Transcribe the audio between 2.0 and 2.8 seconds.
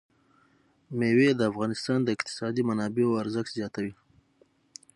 د اقتصادي